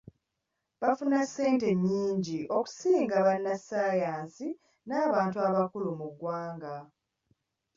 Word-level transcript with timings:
Bafuna 0.81 1.19
ssente 1.27 1.67
nnyingi 1.73 2.39
okusinga 2.57 3.17
bannasayansi 3.27 4.47
n'abantu 4.87 5.37
abakulu 5.47 5.89
mu 5.99 6.07
ggwanga. 6.11 6.75